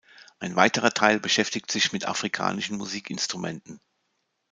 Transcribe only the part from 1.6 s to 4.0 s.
sich mit afrikanischen Musikinstrumenten.